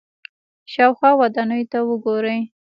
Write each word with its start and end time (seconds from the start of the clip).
شاوخوا 0.73 1.11
ودانیو 1.21 1.69
ته 1.71 1.79
وګورئ. 1.89 2.39